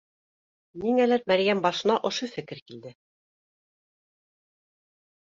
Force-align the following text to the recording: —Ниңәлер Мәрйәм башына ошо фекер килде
—Ниңәлер 0.85 1.23
Мәрйәм 1.31 1.61
башына 1.65 1.97
ошо 2.09 2.29
фекер 2.37 2.61
килде 2.71 2.95